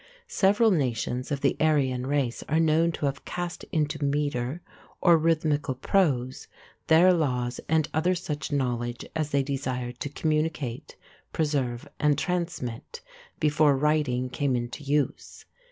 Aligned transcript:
Several 0.27 0.71
nations 0.71 1.31
of 1.31 1.41
the 1.41 1.55
Aryan 1.59 2.07
race 2.07 2.43
are 2.49 2.59
known 2.59 2.91
to 2.93 3.05
have 3.05 3.23
cast 3.23 3.65
into 3.65 4.03
metre 4.03 4.59
or 4.99 5.15
rhythmical 5.15 5.75
prose 5.75 6.47
their 6.87 7.13
laws 7.13 7.59
and 7.69 7.85
such 7.87 8.49
other 8.49 8.57
knowledge 8.57 9.05
as 9.15 9.29
they 9.29 9.43
desired 9.43 9.99
to 9.99 10.09
communicate, 10.09 10.97
preserve, 11.33 11.87
and 11.99 12.17
transmit, 12.17 13.01
before 13.39 13.77
writing 13.77 14.27
came 14.31 14.55
into 14.55 14.81
use. 14.83 15.45